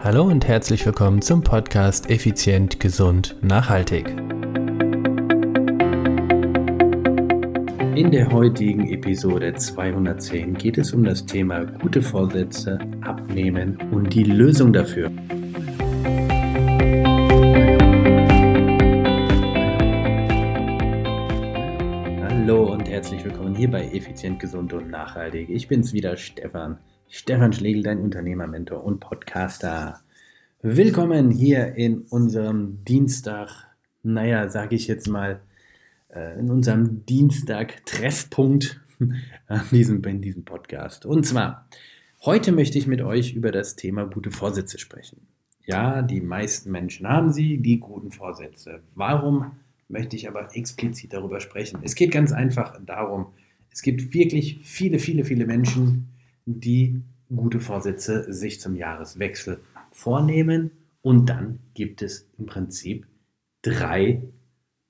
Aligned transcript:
Hallo 0.00 0.22
und 0.22 0.46
herzlich 0.46 0.86
willkommen 0.86 1.20
zum 1.22 1.42
Podcast 1.42 2.08
Effizient, 2.08 2.78
Gesund, 2.78 3.34
Nachhaltig. 3.42 4.08
In 7.96 8.12
der 8.12 8.30
heutigen 8.30 8.88
Episode 8.92 9.54
210 9.54 10.54
geht 10.54 10.78
es 10.78 10.92
um 10.92 11.02
das 11.02 11.26
Thema 11.26 11.64
gute 11.64 12.00
Vorsätze, 12.00 12.78
Abnehmen 13.00 13.76
und 13.90 14.14
die 14.14 14.22
Lösung 14.22 14.72
dafür. 14.72 15.10
Hallo 22.22 22.72
und 22.72 22.88
herzlich 22.88 23.24
willkommen 23.24 23.56
hier 23.56 23.68
bei 23.68 23.88
Effizient, 23.88 24.38
Gesund 24.38 24.72
und 24.72 24.90
Nachhaltig. 24.90 25.50
Ich 25.50 25.66
bin's 25.66 25.92
wieder, 25.92 26.16
Stefan. 26.16 26.78
Stefan 27.10 27.54
Schlegel, 27.54 27.82
dein 27.82 28.00
Unternehmermentor 28.00 28.84
und 28.84 29.00
Podcaster. 29.00 30.02
Willkommen 30.60 31.30
hier 31.30 31.74
in 31.74 32.02
unserem 32.02 32.84
Dienstag, 32.84 33.48
naja, 34.02 34.50
sage 34.50 34.76
ich 34.76 34.88
jetzt 34.88 35.08
mal, 35.08 35.40
äh, 36.14 36.38
in 36.38 36.50
unserem 36.50 37.06
Dienstag-Treffpunkt 37.06 38.82
an 39.46 39.62
diesem, 39.70 40.04
in 40.04 40.20
diesem 40.20 40.44
Podcast. 40.44 41.06
Und 41.06 41.24
zwar, 41.24 41.66
heute 42.26 42.52
möchte 42.52 42.76
ich 42.76 42.86
mit 42.86 43.00
euch 43.00 43.32
über 43.32 43.52
das 43.52 43.74
Thema 43.74 44.04
gute 44.04 44.30
Vorsätze 44.30 44.78
sprechen. 44.78 45.26
Ja, 45.64 46.02
die 46.02 46.20
meisten 46.20 46.70
Menschen 46.70 47.08
haben 47.08 47.32
sie, 47.32 47.56
die 47.56 47.80
guten 47.80 48.10
Vorsätze. 48.10 48.82
Warum 48.94 49.52
möchte 49.88 50.14
ich 50.14 50.28
aber 50.28 50.54
explizit 50.54 51.14
darüber 51.14 51.40
sprechen? 51.40 51.80
Es 51.82 51.94
geht 51.94 52.10
ganz 52.10 52.32
einfach 52.32 52.78
darum, 52.84 53.28
es 53.70 53.80
gibt 53.80 54.12
wirklich 54.12 54.60
viele, 54.62 54.98
viele, 54.98 55.24
viele 55.24 55.46
Menschen, 55.46 56.08
die 56.48 57.02
gute 57.34 57.60
Vorsätze 57.60 58.32
sich 58.32 58.60
zum 58.60 58.74
Jahreswechsel 58.74 59.60
vornehmen 59.92 60.70
und 61.02 61.28
dann 61.28 61.60
gibt 61.74 62.02
es 62.02 62.28
im 62.38 62.46
Prinzip 62.46 63.06
drei 63.62 64.22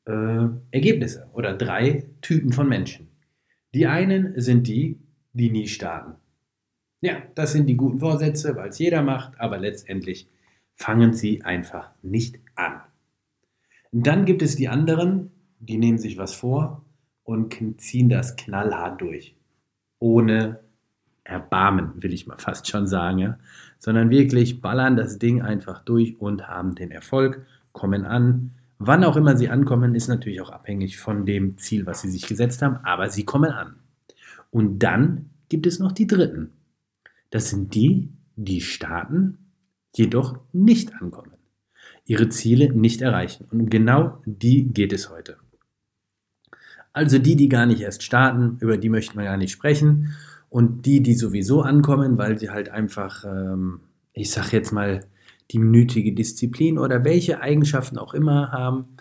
äh, 0.07 0.47
Ergebnisse 0.71 1.29
oder 1.33 1.55
drei 1.55 2.07
Typen 2.21 2.53
von 2.53 2.69
Menschen. 2.69 3.09
Die 3.75 3.87
einen 3.87 4.41
sind 4.41 4.69
die, 4.69 4.99
die 5.33 5.51
nie 5.51 5.67
starten. 5.67 6.15
Ja, 7.01 7.23
das 7.35 7.53
sind 7.53 7.67
die 7.67 7.77
guten 7.77 7.99
Vorsätze, 7.99 8.57
weil 8.57 8.71
es 8.71 8.79
jeder 8.79 9.03
macht, 9.03 9.39
aber 9.41 9.59
letztendlich 9.59 10.29
fangen 10.75 11.13
sie 11.13 11.43
einfach 11.43 11.91
nicht 12.03 12.41
an. 12.55 12.81
Dann 13.91 14.25
gibt 14.25 14.43
es 14.43 14.57
die 14.57 14.69
anderen, 14.69 15.31
die 15.59 15.79
nehmen 15.79 15.99
sich 15.99 16.19
was 16.19 16.35
vor 16.35 16.85
und 17.25 17.57
ziehen 17.81 18.09
das 18.09 18.37
knallhart 18.37 19.01
durch, 19.01 19.37
ohne 19.99 20.61
Erbarmen, 21.29 21.93
will 22.03 22.15
ich 22.15 22.27
mal 22.27 22.39
fast 22.39 22.69
schon 22.69 22.87
sagen, 22.87 23.19
ja? 23.19 23.39
sondern 23.79 24.09
wirklich 24.11 24.61
ballern 24.61 24.97
das 24.97 25.19
Ding 25.19 25.43
einfach 25.43 25.85
durch 25.85 26.19
und 26.19 26.49
haben 26.49 26.75
den 26.75 26.91
Erfolg, 26.91 27.45
kommen 27.73 28.07
an. 28.07 28.53
Wann 28.79 29.05
auch 29.05 29.17
immer 29.17 29.37
sie 29.37 29.51
ankommen, 29.51 29.95
ist 29.95 30.09
natürlich 30.09 30.41
auch 30.41 30.51
abhängig 30.51 30.99
von 30.99 31.27
dem 31.27 31.59
Ziel, 31.59 31.85
was 31.85 32.01
sie 32.01 32.09
sich 32.09 32.27
gesetzt 32.27 32.63
haben, 32.63 32.77
aber 32.85 33.11
sie 33.11 33.25
kommen 33.25 33.51
an. 33.51 33.75
Und 34.51 34.79
dann 34.79 35.31
gibt 35.51 35.67
es 35.67 35.79
noch 35.79 35.93
die 35.93 36.07
Dritten. 36.07 36.53
Das 37.31 37.51
sind 37.51 37.75
die, 37.75 38.09
die 38.37 38.63
starten, 38.63 39.39
jedoch 39.95 40.39
nicht 40.53 40.95
ankommen, 40.95 41.33
ihre 42.07 42.31
Ziele 42.31 42.73
nicht 42.73 43.03
erreichen. 43.03 43.47
Und 43.51 43.69
genau 43.71 44.23
die 44.25 44.73
geht 44.73 44.95
es 44.95 45.11
heute. 45.11 45.37
Also 46.95 47.19
die, 47.19 47.37
die 47.37 47.49
gar 47.49 47.67
nicht 47.67 47.83
erst 47.83 48.03
starten, 48.03 48.57
über 48.61 48.79
die 48.79 48.89
möchten 48.89 49.19
wir 49.19 49.25
gar 49.25 49.37
nicht 49.37 49.53
sprechen, 49.53 50.17
und 50.51 50.87
die, 50.87 51.03
die 51.03 51.15
sowieso 51.15 51.63
ankommen, 51.63 52.19
weil 52.19 52.39
sie 52.39 52.51
halt 52.51 52.71
einfach, 52.71 53.25
ähm, 53.25 53.81
ich 54.13 54.31
sag 54.31 54.53
jetzt 54.53 54.73
mal, 54.73 55.01
die 55.51 55.59
nötige 55.59 56.13
Disziplin 56.13 56.79
oder 56.79 57.05
welche 57.05 57.41
Eigenschaften 57.41 57.99
auch 57.99 58.15
immer 58.15 58.53
haben, 58.53 58.97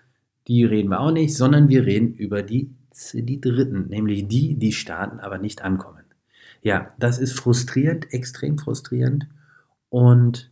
die 0.47 0.63
reden 0.63 0.89
wir 0.89 1.01
auch 1.01 1.11
nicht, 1.11 1.35
sondern 1.35 1.67
wir 1.69 1.85
reden 1.85 2.13
über 2.13 2.41
die, 2.41 2.73
die 3.13 3.41
Dritten, 3.41 3.87
nämlich 3.89 4.27
die, 4.27 4.55
die 4.55 4.71
starten, 4.71 5.19
aber 5.19 5.37
nicht 5.37 5.61
ankommen. 5.61 6.03
Ja, 6.61 6.93
das 6.99 7.19
ist 7.19 7.33
frustrierend, 7.33 8.13
extrem 8.13 8.57
frustrierend 8.57 9.27
und 9.89 10.49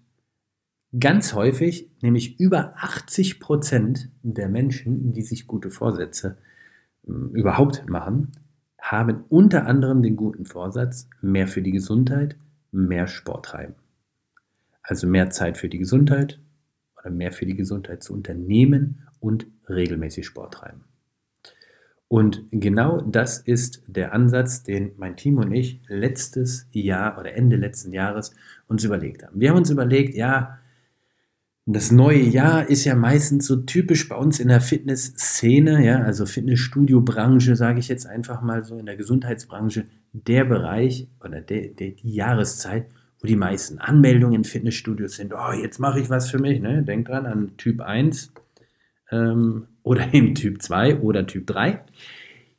ganz 0.99 1.33
häufig, 1.33 1.89
nämlich 2.01 2.39
über 2.39 2.73
80 2.77 3.39
Prozent 3.39 4.09
der 4.21 4.49
Menschen, 4.49 5.13
die 5.13 5.23
sich 5.23 5.47
gute 5.47 5.69
Vorsätze 5.69 6.37
äh, 7.07 7.11
überhaupt 7.11 7.89
machen, 7.89 8.31
haben 8.91 9.23
unter 9.29 9.65
anderem 9.65 10.03
den 10.03 10.15
guten 10.15 10.45
Vorsatz, 10.45 11.09
mehr 11.19 11.47
für 11.47 11.63
die 11.63 11.71
Gesundheit, 11.71 12.35
mehr 12.71 13.07
Sport 13.07 13.45
treiben. 13.45 13.73
Also 14.83 15.07
mehr 15.07 15.31
Zeit 15.31 15.57
für 15.57 15.69
die 15.69 15.79
Gesundheit 15.79 16.39
oder 16.99 17.09
mehr 17.09 17.31
für 17.31 17.47
die 17.47 17.55
Gesundheit 17.55 18.03
zu 18.03 18.13
unternehmen 18.13 19.07
und 19.19 19.47
regelmäßig 19.67 20.27
Sport 20.27 20.53
treiben. 20.53 20.83
Und 22.07 22.45
genau 22.51 23.01
das 23.01 23.39
ist 23.39 23.81
der 23.87 24.13
Ansatz, 24.13 24.61
den 24.61 24.91
mein 24.97 25.17
Team 25.17 25.39
und 25.39 25.51
ich 25.51 25.81
letztes 25.87 26.67
Jahr 26.71 27.17
oder 27.17 27.33
Ende 27.33 27.55
letzten 27.55 27.91
Jahres 27.91 28.35
uns 28.67 28.83
überlegt 28.83 29.23
haben. 29.23 29.39
Wir 29.39 29.49
haben 29.49 29.57
uns 29.57 29.71
überlegt, 29.71 30.13
ja, 30.13 30.59
das 31.67 31.91
neue 31.91 32.21
Jahr 32.21 32.69
ist 32.69 32.85
ja 32.85 32.93
meistens 32.93 33.47
so 33.47 33.55
typisch 33.55 34.07
bei 34.07 34.15
uns 34.15 34.39
in 34.39 34.49
der 34.49 34.61
Fitnessszene, 34.61 35.83
ja, 35.83 35.99
also 36.01 36.27
Fitnessstudio-Branche, 36.27 37.55
sage 37.55 37.79
ich 37.79 37.87
jetzt 37.87 38.05
einfach 38.05 38.41
mal 38.41 38.63
so, 38.63 38.77
in 38.77 38.85
der 38.85 38.95
Gesundheitsbranche, 38.95 39.85
der 40.13 40.45
Bereich 40.45 41.07
oder 41.23 41.41
der, 41.41 41.69
der, 41.69 41.91
die 41.91 42.13
Jahreszeit, 42.13 42.85
wo 43.19 43.27
die 43.27 43.35
meisten 43.35 43.79
Anmeldungen 43.79 44.35
in 44.35 44.43
Fitnessstudios 44.43 45.15
sind. 45.15 45.33
Oh, 45.33 45.53
jetzt 45.53 45.79
mache 45.79 45.99
ich 45.99 46.09
was 46.11 46.29
für 46.29 46.37
mich, 46.37 46.61
ne? 46.61 46.83
Denk 46.83 47.07
dran 47.07 47.25
an 47.25 47.57
Typ 47.57 47.81
1 47.81 48.31
ähm, 49.09 49.65
oder 49.81 50.13
eben 50.13 50.35
Typ 50.35 50.61
2 50.61 50.99
oder 50.99 51.25
Typ 51.25 51.47
3. 51.47 51.83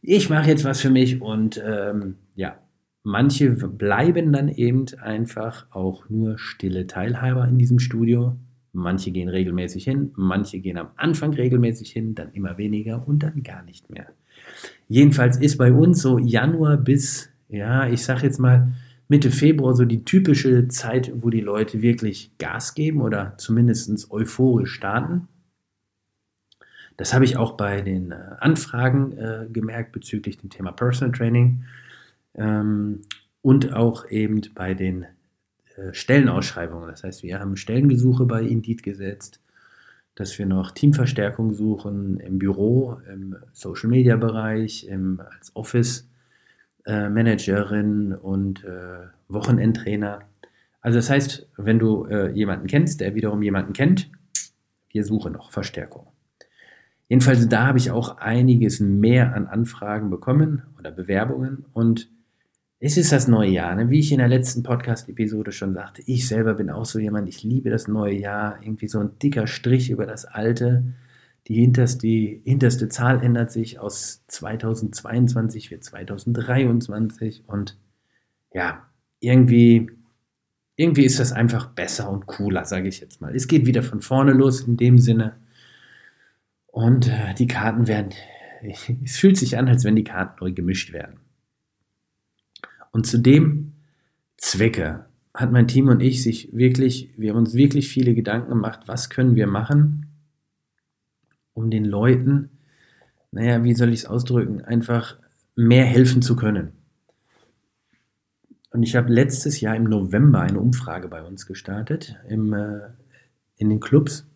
Ich 0.02 0.30
mache 0.30 0.48
jetzt 0.48 0.64
was 0.64 0.80
für 0.80 0.90
mich 0.90 1.22
und 1.22 1.62
ähm, 1.64 2.16
ja, 2.34 2.58
manche 3.04 3.50
bleiben 3.50 4.32
dann 4.32 4.48
eben 4.48 4.86
einfach 5.00 5.66
auch 5.70 6.08
nur 6.08 6.38
stille 6.38 6.88
Teilhaber 6.88 7.46
in 7.46 7.56
diesem 7.56 7.78
Studio 7.78 8.36
Manche 8.76 9.10
gehen 9.10 9.28
regelmäßig 9.28 9.84
hin, 9.84 10.12
manche 10.16 10.60
gehen 10.60 10.76
am 10.76 10.88
Anfang 10.96 11.32
regelmäßig 11.32 11.90
hin, 11.90 12.14
dann 12.14 12.32
immer 12.32 12.58
weniger 12.58 13.06
und 13.06 13.22
dann 13.22 13.42
gar 13.42 13.62
nicht 13.62 13.90
mehr. 13.90 14.06
Jedenfalls 14.88 15.38
ist 15.38 15.56
bei 15.56 15.72
uns 15.72 16.02
so 16.02 16.18
Januar 16.18 16.76
bis, 16.76 17.30
ja, 17.48 17.88
ich 17.88 18.04
sag 18.04 18.22
jetzt 18.22 18.38
mal 18.38 18.72
Mitte 19.08 19.30
Februar 19.30 19.74
so 19.74 19.84
die 19.84 20.04
typische 20.04 20.68
Zeit, 20.68 21.12
wo 21.14 21.30
die 21.30 21.40
Leute 21.40 21.80
wirklich 21.80 22.36
Gas 22.38 22.74
geben 22.74 23.00
oder 23.00 23.34
zumindest 23.38 24.10
euphorisch 24.10 24.72
starten. 24.72 25.28
Das 26.96 27.14
habe 27.14 27.24
ich 27.24 27.36
auch 27.36 27.56
bei 27.56 27.82
den 27.82 28.10
äh, 28.10 28.16
Anfragen 28.38 29.16
äh, 29.16 29.46
gemerkt 29.50 29.92
bezüglich 29.92 30.38
dem 30.38 30.50
Thema 30.50 30.72
Personal 30.72 31.12
Training 31.12 31.64
ähm, 32.34 33.02
und 33.42 33.74
auch 33.74 34.08
eben 34.10 34.40
bei 34.54 34.74
den 34.74 35.06
Stellenausschreibungen. 35.92 36.88
Das 36.88 37.04
heißt, 37.04 37.22
wir 37.22 37.38
haben 37.38 37.56
Stellengesuche 37.56 38.24
bei 38.24 38.42
Indeed 38.42 38.82
gesetzt, 38.82 39.40
dass 40.14 40.38
wir 40.38 40.46
noch 40.46 40.70
Teamverstärkung 40.70 41.52
suchen 41.52 42.18
im 42.20 42.38
Büro, 42.38 42.98
im 43.12 43.36
Social 43.52 43.90
Media 43.90 44.16
Bereich, 44.16 44.86
im, 44.88 45.20
als 45.20 45.54
Office 45.54 46.08
äh, 46.86 47.08
Managerin 47.08 48.12
und 48.14 48.64
äh, 48.64 49.08
Wochenendtrainer. 49.28 50.20
Also 50.80 50.98
das 50.98 51.10
heißt, 51.10 51.48
wenn 51.56 51.78
du 51.78 52.06
äh, 52.06 52.30
jemanden 52.30 52.66
kennst, 52.66 53.00
der 53.00 53.14
wiederum 53.14 53.42
jemanden 53.42 53.72
kennt, 53.72 54.10
wir 54.90 55.04
suchen 55.04 55.32
noch 55.32 55.50
Verstärkung. 55.50 56.06
Jedenfalls 57.08 57.48
da 57.48 57.66
habe 57.66 57.78
ich 57.78 57.90
auch 57.90 58.18
einiges 58.18 58.80
mehr 58.80 59.34
an 59.34 59.46
Anfragen 59.46 60.10
bekommen 60.10 60.62
oder 60.78 60.90
Bewerbungen 60.90 61.64
und 61.72 62.08
es 62.86 62.96
ist 62.96 63.10
das 63.10 63.26
neue 63.26 63.50
Jahr, 63.50 63.74
ne? 63.74 63.90
wie 63.90 63.98
ich 63.98 64.12
in 64.12 64.18
der 64.18 64.28
letzten 64.28 64.62
Podcast-Episode 64.62 65.50
schon 65.50 65.74
sagte. 65.74 66.02
Ich 66.06 66.28
selber 66.28 66.54
bin 66.54 66.70
auch 66.70 66.84
so 66.84 67.00
jemand, 67.00 67.28
ich 67.28 67.42
liebe 67.42 67.68
das 67.68 67.88
neue 67.88 68.14
Jahr. 68.14 68.62
Irgendwie 68.62 68.86
so 68.86 69.00
ein 69.00 69.18
dicker 69.18 69.48
Strich 69.48 69.90
über 69.90 70.06
das 70.06 70.24
alte. 70.24 70.84
Die 71.48 71.56
hinterste, 71.56 71.98
die 71.98 72.42
hinterste 72.44 72.88
Zahl 72.88 73.24
ändert 73.24 73.50
sich 73.50 73.80
aus 73.80 74.24
2022 74.28 75.72
wird 75.72 75.82
2023 75.82 77.42
und 77.48 77.76
ja, 78.54 78.86
irgendwie, 79.18 79.90
irgendwie 80.76 81.04
ist 81.06 81.18
das 81.18 81.32
einfach 81.32 81.66
besser 81.66 82.08
und 82.08 82.26
cooler, 82.26 82.66
sage 82.66 82.86
ich 82.86 83.00
jetzt 83.00 83.20
mal. 83.20 83.34
Es 83.34 83.48
geht 83.48 83.66
wieder 83.66 83.82
von 83.82 84.00
vorne 84.00 84.32
los 84.32 84.60
in 84.60 84.76
dem 84.76 84.98
Sinne 84.98 85.34
und 86.68 87.08
äh, 87.08 87.34
die 87.34 87.48
Karten 87.48 87.88
werden, 87.88 88.10
es 89.04 89.16
fühlt 89.16 89.36
sich 89.36 89.58
an, 89.58 89.66
als 89.66 89.82
wenn 89.82 89.96
die 89.96 90.04
Karten 90.04 90.36
neu 90.40 90.52
gemischt 90.52 90.92
werden. 90.92 91.25
Und 92.96 93.06
zu 93.06 93.18
dem 93.18 93.74
Zwecke 94.38 95.04
hat 95.34 95.52
mein 95.52 95.68
Team 95.68 95.88
und 95.88 96.00
ich 96.00 96.22
sich 96.22 96.56
wirklich, 96.56 97.10
wir 97.18 97.28
haben 97.28 97.40
uns 97.40 97.52
wirklich 97.52 97.90
viele 97.90 98.14
Gedanken 98.14 98.48
gemacht, 98.48 98.84
was 98.86 99.10
können 99.10 99.36
wir 99.36 99.46
machen, 99.46 100.06
um 101.52 101.70
den 101.70 101.84
Leuten, 101.84 102.48
naja, 103.32 103.62
wie 103.64 103.74
soll 103.74 103.90
ich 103.90 104.00
es 104.00 104.06
ausdrücken, 104.06 104.62
einfach 104.62 105.18
mehr 105.54 105.84
helfen 105.84 106.22
zu 106.22 106.36
können. 106.36 106.72
Und 108.70 108.82
ich 108.82 108.96
habe 108.96 109.12
letztes 109.12 109.60
Jahr 109.60 109.76
im 109.76 109.84
November 109.84 110.40
eine 110.40 110.58
Umfrage 110.58 111.08
bei 111.08 111.22
uns 111.22 111.44
gestartet 111.44 112.16
im, 112.30 112.54
äh, 112.54 112.80
in 113.58 113.68
den 113.68 113.80
Clubs. 113.80 114.26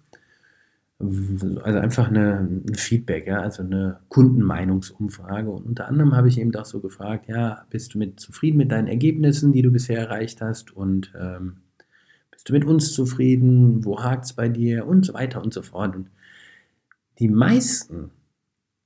Also 1.00 1.58
einfach 1.60 2.08
eine, 2.08 2.40
ein 2.40 2.74
Feedback, 2.74 3.26
ja, 3.26 3.40
also 3.40 3.62
eine 3.62 4.00
Kundenmeinungsumfrage. 4.10 5.50
Und 5.50 5.64
unter 5.64 5.88
anderem 5.88 6.14
habe 6.14 6.28
ich 6.28 6.38
eben 6.38 6.54
auch 6.54 6.66
so 6.66 6.80
gefragt, 6.80 7.26
ja, 7.26 7.64
bist 7.70 7.94
du 7.94 7.98
mit 7.98 8.20
zufrieden 8.20 8.58
mit 8.58 8.70
deinen 8.70 8.86
Ergebnissen, 8.86 9.52
die 9.52 9.62
du 9.62 9.70
bisher 9.70 9.98
erreicht 9.98 10.42
hast? 10.42 10.76
Und 10.76 11.12
ähm, 11.18 11.62
bist 12.30 12.50
du 12.50 12.52
mit 12.52 12.66
uns 12.66 12.92
zufrieden? 12.92 13.82
Wo 13.84 14.02
hakt 14.02 14.26
es 14.26 14.34
bei 14.34 14.50
dir? 14.50 14.86
Und 14.86 15.06
so 15.06 15.14
weiter 15.14 15.42
und 15.42 15.54
so 15.54 15.62
fort. 15.62 15.96
Und 15.96 16.10
die 17.18 17.28
meisten 17.28 18.10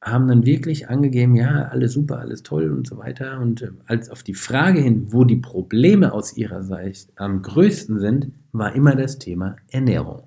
haben 0.01 0.29
dann 0.29 0.45
wirklich 0.45 0.89
angegeben, 0.89 1.35
ja, 1.35 1.65
alles 1.65 1.95
super, 1.95 2.21
alles 2.21 2.43
toll 2.43 2.71
und 2.71 2.87
so 2.87 2.99
weiter. 2.99 3.41
Und 3.41 3.63
äh, 3.63 3.71
als 3.87 4.09
auf 4.11 4.23
die 4.23 4.35
Frage 4.35 4.81
hin, 4.81 5.13
wo 5.13 5.25
die 5.25 5.37
Probleme 5.37 6.13
aus 6.13 6.37
ihrer 6.37 6.63
Sicht 6.63 7.11
am 7.17 7.43
größten 7.43 7.99
sind, 7.99 8.31
war 8.53 8.75
immer 8.75 8.95
das 8.95 9.19
Thema 9.19 9.57
Ernährung. 9.69 10.23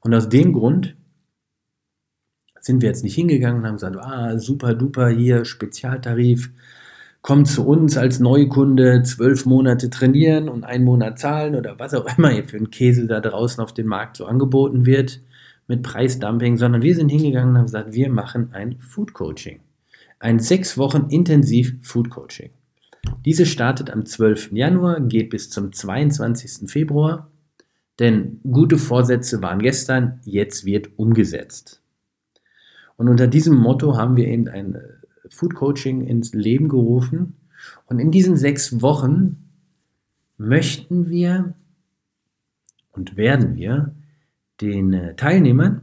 Und 0.00 0.14
aus 0.14 0.28
dem 0.28 0.52
Grund 0.52 0.96
sind 2.60 2.82
wir 2.82 2.88
jetzt 2.88 3.04
nicht 3.04 3.14
hingegangen 3.14 3.60
und 3.60 3.66
haben 3.66 3.74
gesagt, 3.74 3.96
ah, 3.96 4.38
super 4.38 4.74
duper, 4.74 5.08
hier 5.08 5.44
Spezialtarif, 5.44 6.50
komm 7.22 7.44
zu 7.44 7.66
uns 7.66 7.96
als 7.96 8.20
Neukunde, 8.20 9.02
zwölf 9.02 9.46
Monate 9.46 9.90
trainieren 9.90 10.48
und 10.48 10.64
einen 10.64 10.84
Monat 10.84 11.18
zahlen 11.18 11.54
oder 11.54 11.78
was 11.78 11.94
auch 11.94 12.06
immer 12.16 12.30
hier 12.30 12.44
für 12.44 12.56
einen 12.56 12.70
Käse 12.70 13.06
da 13.06 13.20
draußen 13.20 13.62
auf 13.62 13.74
dem 13.74 13.86
Markt 13.86 14.16
so 14.16 14.26
angeboten 14.26 14.86
wird 14.86 15.20
mit 15.66 15.82
Preisdumping, 15.82 16.56
sondern 16.56 16.82
wir 16.82 16.94
sind 16.94 17.10
hingegangen 17.10 17.50
und 17.50 17.58
haben 17.58 17.66
gesagt, 17.66 17.92
wir 17.92 18.10
machen 18.10 18.50
ein 18.52 18.80
Food 18.80 19.12
Coaching. 19.12 19.60
Ein 20.18 20.40
sechs 20.40 20.78
Wochen 20.78 21.06
intensiv 21.10 21.74
Food 21.82 22.10
Coaching. 22.10 22.50
Diese 23.24 23.46
startet 23.46 23.90
am 23.90 24.04
12. 24.04 24.52
Januar, 24.52 25.00
geht 25.00 25.30
bis 25.30 25.50
zum 25.50 25.72
22. 25.72 26.70
Februar, 26.70 27.30
denn 27.98 28.40
gute 28.50 28.78
Vorsätze 28.78 29.42
waren 29.42 29.58
gestern, 29.58 30.20
jetzt 30.24 30.64
wird 30.64 30.90
umgesetzt. 30.96 31.82
Und 32.96 33.08
unter 33.08 33.26
diesem 33.26 33.56
Motto 33.56 33.96
haben 33.96 34.16
wir 34.16 34.26
eben 34.26 34.48
ein 34.48 34.74
äh, 34.74 34.80
Food 35.30 35.54
Coaching 35.54 36.02
ins 36.02 36.32
Leben 36.32 36.68
gerufen. 36.68 37.36
Und 37.86 37.98
in 37.98 38.10
diesen 38.10 38.36
sechs 38.36 38.82
Wochen 38.82 39.36
möchten 40.36 41.08
wir 41.08 41.54
und 42.92 43.16
werden 43.16 43.56
wir 43.56 43.94
den 44.60 44.92
äh, 44.92 45.14
Teilnehmern 45.14 45.82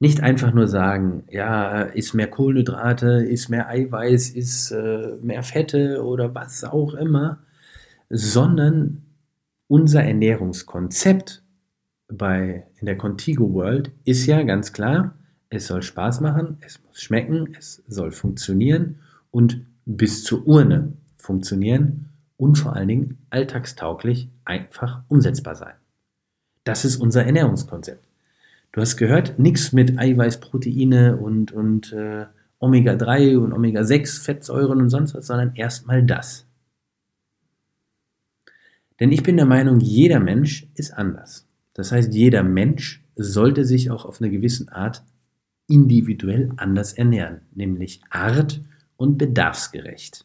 nicht 0.00 0.20
einfach 0.20 0.52
nur 0.52 0.68
sagen, 0.68 1.24
ja, 1.28 1.82
ist 1.82 2.14
mehr 2.14 2.28
Kohlenhydrate, 2.28 3.24
ist 3.24 3.48
mehr 3.48 3.68
Eiweiß, 3.68 4.30
ist 4.30 4.70
äh, 4.70 5.16
mehr 5.22 5.42
Fette 5.42 6.04
oder 6.04 6.34
was 6.34 6.62
auch 6.62 6.94
immer, 6.94 7.40
sondern 8.08 9.02
unser 9.68 10.02
Ernährungskonzept 10.02 11.42
bei, 12.08 12.66
in 12.80 12.86
der 12.86 12.96
Contigo 12.96 13.52
World 13.52 13.92
ist 14.04 14.26
ja 14.26 14.42
ganz 14.42 14.72
klar, 14.72 15.14
es 15.50 15.66
soll 15.66 15.82
Spaß 15.82 16.20
machen, 16.20 16.58
es 16.60 16.80
muss 16.86 17.00
schmecken, 17.00 17.54
es 17.58 17.82
soll 17.86 18.10
funktionieren 18.10 18.96
und 19.30 19.64
bis 19.84 20.24
zur 20.24 20.46
Urne 20.46 20.92
funktionieren 21.16 22.06
und 22.36 22.56
vor 22.56 22.74
allen 22.74 22.88
Dingen 22.88 23.18
alltagstauglich 23.30 24.28
einfach 24.44 25.02
umsetzbar 25.08 25.54
sein. 25.54 25.74
Das 26.64 26.84
ist 26.84 26.96
unser 26.96 27.24
Ernährungskonzept. 27.24 28.04
Du 28.72 28.80
hast 28.80 28.96
gehört, 28.96 29.38
nichts 29.38 29.72
mit 29.72 29.98
Eiweiß, 29.98 30.40
Proteine 30.40 31.16
und, 31.16 31.52
und 31.52 31.92
äh, 31.92 32.26
Omega-3 32.58 33.38
und 33.38 33.52
Omega-6, 33.52 34.22
Fettsäuren 34.22 34.80
und 34.80 34.90
sonst 34.90 35.14
was, 35.14 35.26
sondern 35.26 35.54
erstmal 35.54 36.02
das. 36.02 36.47
Denn 39.00 39.12
ich 39.12 39.22
bin 39.22 39.36
der 39.36 39.46
Meinung, 39.46 39.80
jeder 39.80 40.20
Mensch 40.20 40.66
ist 40.74 40.92
anders. 40.92 41.46
Das 41.74 41.92
heißt, 41.92 42.12
jeder 42.12 42.42
Mensch 42.42 43.04
sollte 43.14 43.64
sich 43.64 43.90
auch 43.90 44.04
auf 44.04 44.20
eine 44.20 44.30
gewisse 44.30 44.70
Art 44.72 45.04
individuell 45.68 46.50
anders 46.56 46.92
ernähren, 46.92 47.42
nämlich 47.54 48.00
art- 48.10 48.62
und 48.96 49.18
bedarfsgerecht. 49.18 50.24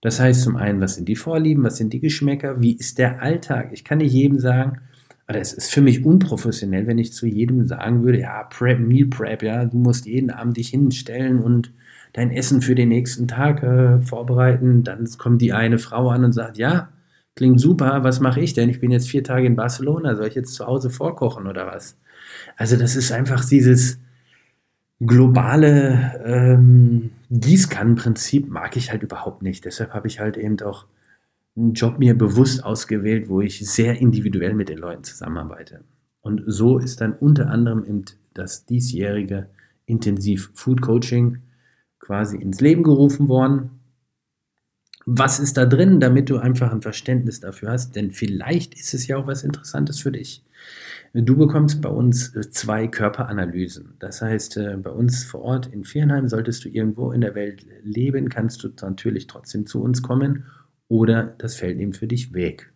Das 0.00 0.18
heißt 0.18 0.42
zum 0.42 0.56
einen, 0.56 0.80
was 0.80 0.96
sind 0.96 1.08
die 1.08 1.16
Vorlieben, 1.16 1.62
was 1.62 1.76
sind 1.76 1.92
die 1.92 2.00
Geschmäcker, 2.00 2.60
wie 2.60 2.72
ist 2.72 2.98
der 2.98 3.22
Alltag? 3.22 3.70
Ich 3.72 3.84
kann 3.84 3.98
nicht 3.98 4.12
jedem 4.12 4.40
sagen, 4.40 4.80
oder 5.28 5.40
es 5.40 5.52
ist 5.52 5.72
für 5.72 5.80
mich 5.80 6.04
unprofessionell, 6.04 6.86
wenn 6.88 6.98
ich 6.98 7.12
zu 7.12 7.26
jedem 7.26 7.66
sagen 7.66 8.02
würde, 8.02 8.20
ja, 8.20 8.42
Prep, 8.42 8.80
Meal 8.80 9.06
Prep, 9.06 9.42
ja, 9.42 9.64
du 9.64 9.76
musst 9.78 10.06
jeden 10.06 10.30
Abend 10.30 10.56
dich 10.56 10.68
hinstellen 10.70 11.38
und 11.38 11.72
dein 12.12 12.32
Essen 12.32 12.60
für 12.60 12.74
den 12.74 12.88
nächsten 12.88 13.28
Tag 13.28 13.62
äh, 13.62 14.00
vorbereiten. 14.00 14.82
Dann 14.82 15.08
kommt 15.16 15.40
die 15.40 15.52
eine 15.52 15.78
Frau 15.78 16.10
an 16.10 16.24
und 16.24 16.32
sagt, 16.32 16.58
ja, 16.58 16.90
klingt 17.34 17.60
super, 17.60 18.04
was 18.04 18.20
mache 18.20 18.40
ich 18.40 18.54
denn? 18.54 18.68
Ich 18.68 18.80
bin 18.80 18.90
jetzt 18.90 19.08
vier 19.08 19.24
Tage 19.24 19.46
in 19.46 19.56
Barcelona, 19.56 20.14
soll 20.16 20.28
ich 20.28 20.34
jetzt 20.34 20.54
zu 20.54 20.66
Hause 20.66 20.90
vorkochen 20.90 21.46
oder 21.46 21.66
was? 21.66 21.96
Also 22.56 22.76
das 22.76 22.96
ist 22.96 23.12
einfach 23.12 23.44
dieses 23.44 23.98
globale 25.00 26.22
ähm, 26.24 27.10
Gießkannenprinzip 27.30 28.48
mag 28.48 28.76
ich 28.76 28.90
halt 28.90 29.02
überhaupt 29.02 29.42
nicht. 29.42 29.64
Deshalb 29.64 29.92
habe 29.92 30.06
ich 30.06 30.20
halt 30.20 30.36
eben 30.36 30.60
auch 30.60 30.86
einen 31.56 31.74
Job 31.74 31.98
mir 31.98 32.16
bewusst 32.16 32.64
ausgewählt, 32.64 33.28
wo 33.28 33.40
ich 33.40 33.68
sehr 33.68 34.00
individuell 34.00 34.54
mit 34.54 34.68
den 34.68 34.78
Leuten 34.78 35.04
zusammenarbeite. 35.04 35.84
Und 36.20 36.42
so 36.46 36.78
ist 36.78 37.00
dann 37.00 37.14
unter 37.14 37.48
anderem 37.48 37.84
eben 37.84 38.04
das 38.34 38.64
diesjährige 38.64 39.48
Intensiv 39.86 40.50
Food 40.54 40.80
Coaching 40.80 41.38
quasi 41.98 42.36
ins 42.36 42.60
Leben 42.60 42.82
gerufen 42.82 43.28
worden. 43.28 43.81
Was 45.06 45.40
ist 45.40 45.56
da 45.56 45.66
drin, 45.66 46.00
damit 46.00 46.30
du 46.30 46.38
einfach 46.38 46.72
ein 46.72 46.82
Verständnis 46.82 47.40
dafür 47.40 47.72
hast? 47.72 47.96
Denn 47.96 48.12
vielleicht 48.12 48.74
ist 48.74 48.94
es 48.94 49.06
ja 49.06 49.16
auch 49.16 49.26
was 49.26 49.42
Interessantes 49.42 50.00
für 50.00 50.12
dich. 50.12 50.44
Du 51.14 51.36
bekommst 51.36 51.82
bei 51.82 51.90
uns 51.90 52.32
zwei 52.52 52.88
Körperanalysen. 52.88 53.94
Das 53.98 54.22
heißt, 54.22 54.56
äh, 54.56 54.76
bei 54.78 54.90
uns 54.90 55.24
vor 55.24 55.42
Ort 55.42 55.66
in 55.66 55.84
Viernheim 55.84 56.28
solltest 56.28 56.64
du 56.64 56.70
irgendwo 56.70 57.12
in 57.12 57.20
der 57.20 57.34
Welt 57.34 57.66
leben, 57.82 58.30
kannst 58.30 58.64
du 58.64 58.70
natürlich 58.80 59.26
trotzdem 59.26 59.66
zu 59.66 59.82
uns 59.82 60.02
kommen 60.02 60.46
oder 60.88 61.34
das 61.36 61.56
fällt 61.56 61.78
ihm 61.80 61.92
für 61.92 62.06
dich 62.06 62.32
weg. 62.32 62.72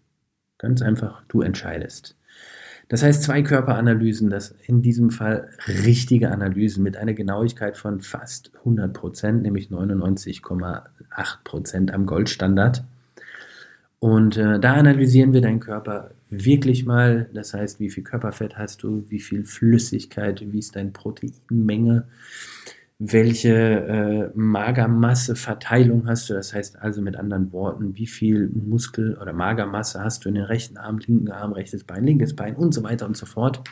Ganz 0.58 0.82
einfach, 0.82 1.22
du 1.28 1.40
entscheidest. 1.40 2.16
Das 2.88 3.02
heißt, 3.02 3.24
zwei 3.24 3.42
Körperanalysen, 3.42 4.30
das 4.30 4.54
in 4.66 4.80
diesem 4.80 5.10
Fall 5.10 5.50
richtige 5.66 6.30
Analysen 6.30 6.84
mit 6.84 6.96
einer 6.96 7.14
Genauigkeit 7.14 7.76
von 7.76 8.00
fast 8.00 8.52
100 8.58 8.92
Prozent, 8.92 9.42
nämlich 9.42 9.70
99,8 9.70 10.82
Prozent 11.42 11.92
am 11.92 12.06
Goldstandard. 12.06 12.84
Und 13.98 14.36
äh, 14.36 14.60
da 14.60 14.74
analysieren 14.74 15.32
wir 15.32 15.40
deinen 15.40 15.58
Körper 15.58 16.10
wirklich 16.30 16.84
mal. 16.84 17.28
Das 17.32 17.54
heißt, 17.54 17.80
wie 17.80 17.90
viel 17.90 18.04
Körperfett 18.04 18.56
hast 18.56 18.82
du, 18.82 19.04
wie 19.08 19.20
viel 19.20 19.44
Flüssigkeit, 19.44 20.44
wie 20.52 20.58
ist 20.58 20.76
deine 20.76 20.90
Proteinmenge, 20.90 22.06
welche 22.98 23.52
äh, 23.52 24.30
Magermasseverteilung 24.34 26.08
hast 26.08 26.30
du, 26.30 26.34
das 26.34 26.54
heißt 26.54 26.80
also 26.80 27.02
mit 27.02 27.16
anderen 27.16 27.52
Worten, 27.52 27.96
wie 27.96 28.06
viel 28.06 28.48
Muskel- 28.48 29.18
oder 29.18 29.32
Magermasse 29.32 30.02
hast 30.02 30.24
du 30.24 30.30
in 30.30 30.36
den 30.36 30.44
rechten 30.44 30.78
Arm, 30.78 30.98
linken 30.98 31.30
Arm, 31.30 31.52
rechtes 31.52 31.84
Bein, 31.84 32.04
linkes 32.04 32.34
Bein 32.34 32.56
und 32.56 32.72
so 32.72 32.82
weiter 32.82 33.06
und 33.06 33.16
so 33.16 33.26
fort. 33.26 33.62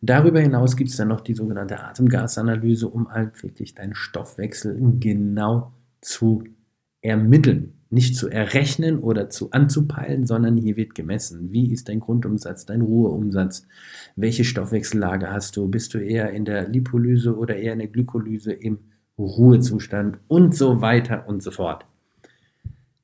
Darüber 0.00 0.40
hinaus 0.40 0.76
gibt 0.76 0.90
es 0.90 0.96
dann 0.96 1.08
noch 1.08 1.20
die 1.20 1.34
sogenannte 1.34 1.82
Atemgasanalyse, 1.82 2.88
um 2.88 3.10
halt 3.10 3.42
wirklich 3.42 3.74
deinen 3.74 3.94
Stoffwechsel 3.94 4.76
genau 4.98 5.72
zu 6.00 6.44
ermitteln 7.00 7.81
nicht 7.92 8.16
zu 8.16 8.28
errechnen 8.28 8.98
oder 8.98 9.28
zu 9.28 9.50
anzupeilen, 9.50 10.26
sondern 10.26 10.56
hier 10.56 10.76
wird 10.76 10.94
gemessen. 10.94 11.52
Wie 11.52 11.72
ist 11.72 11.88
dein 11.88 12.00
Grundumsatz, 12.00 12.64
dein 12.64 12.80
Ruheumsatz? 12.80 13.66
Welche 14.16 14.44
Stoffwechsellage 14.44 15.30
hast 15.30 15.56
du? 15.56 15.68
Bist 15.68 15.94
du 15.94 15.98
eher 15.98 16.30
in 16.30 16.44
der 16.44 16.68
Lipolyse 16.68 17.36
oder 17.36 17.56
eher 17.56 17.74
in 17.74 17.80
der 17.80 17.88
Glykolyse 17.88 18.52
im 18.52 18.78
Ruhezustand 19.18 20.18
und 20.28 20.54
so 20.54 20.80
weiter 20.80 21.28
und 21.28 21.42
so 21.42 21.50
fort. 21.50 21.84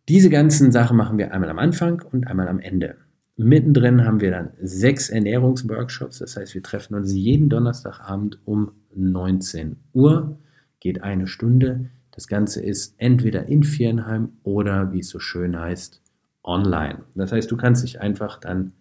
Diese 0.08 0.30
ganzen 0.30 0.72
Sachen 0.72 0.96
machen 0.96 1.18
wir 1.18 1.32
einmal 1.32 1.50
am 1.50 1.58
Anfang 1.58 2.02
und 2.10 2.26
einmal 2.26 2.48
am 2.48 2.60
Ende. 2.60 2.96
Mittendrin 3.36 4.04
haben 4.04 4.20
wir 4.20 4.30
dann 4.30 4.50
sechs 4.60 5.10
Ernährungsworkshops. 5.10 6.18
Das 6.18 6.36
heißt, 6.36 6.54
wir 6.54 6.62
treffen 6.62 6.94
uns 6.94 7.12
jeden 7.12 7.48
Donnerstagabend 7.48 8.38
um 8.44 8.72
19 8.96 9.76
Uhr, 9.92 10.38
geht 10.80 11.02
eine 11.02 11.26
Stunde. 11.26 11.90
Das 12.18 12.26
Ganze 12.26 12.60
ist 12.60 12.96
entweder 12.96 13.46
in 13.46 13.62
Viernheim 13.62 14.30
oder, 14.42 14.92
wie 14.92 14.98
es 14.98 15.08
so 15.08 15.20
schön 15.20 15.56
heißt, 15.56 16.02
online. 16.42 17.04
Das 17.14 17.30
heißt, 17.30 17.48
du 17.48 17.56
kannst 17.56 17.84
dich 17.84 18.00
einfach 18.00 18.40
dann 18.40 18.72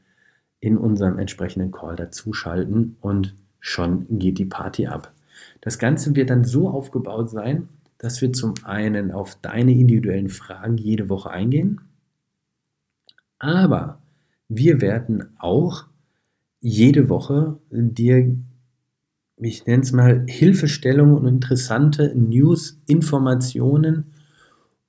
in 0.60 0.76
unserem 0.76 1.20
entsprechenden 1.20 1.72
Call 1.72 1.96
dazuschalten 1.96 2.98
und 3.00 3.36
schon 3.60 4.08
geht 4.18 4.40
die 4.40 4.46
Party 4.46 4.88
ab. 4.88 5.14
Das 5.62 5.78
Ganze 5.78 6.16
wird 6.16 6.32
dann 6.32 6.46
so 6.46 6.68
aufgebaut 6.68 7.30
sein, 7.30 7.70
dass 8.00 8.24
wir 8.24 8.34
zum 8.34 8.56
einen 8.64 9.12
auf 9.12 9.36
deine 9.40 9.72
individuellen 9.72 10.30
Fragen 10.30 10.80
jede 10.80 11.08
Woche 11.08 11.30
eingehen, 11.30 11.82
aber 13.38 14.02
wir 14.50 14.82
werden 14.82 15.26
auch 15.38 15.86
jede 16.60 17.08
Woche 17.08 17.60
dir 17.70 18.36
ich 19.40 19.66
nenne 19.66 19.84
es 19.84 19.92
mal, 19.92 20.26
Hilfestellung 20.28 21.14
und 21.14 21.28
interessante 21.28 22.14
News, 22.16 22.80
Informationen 22.88 24.06